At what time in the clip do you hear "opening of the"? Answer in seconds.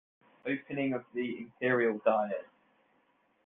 0.47-1.37